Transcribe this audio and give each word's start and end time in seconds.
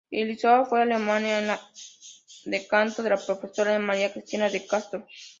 En 0.09 0.27
Lisboa, 0.29 0.65
fue 0.65 0.81
alumna 0.81 1.59
de 2.45 2.67
canto 2.67 3.03
de 3.03 3.11
la 3.11 3.17
profesora 3.23 3.77
María 3.77 4.11
Cristina 4.11 4.49
de 4.49 4.65
Castro. 4.65 5.05